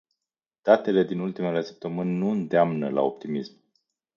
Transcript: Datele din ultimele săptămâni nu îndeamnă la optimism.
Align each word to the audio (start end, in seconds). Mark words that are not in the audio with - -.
Datele 0.63 1.03
din 1.03 1.19
ultimele 1.19 1.61
săptămâni 1.63 2.11
nu 2.15 2.29
îndeamnă 2.29 2.89
la 2.89 3.01
optimism. 3.01 3.61